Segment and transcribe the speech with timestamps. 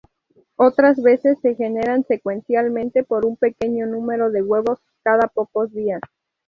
[0.55, 6.01] Otras veces se generan secuencialmente, por un pequeño número de huevos cada pocos días.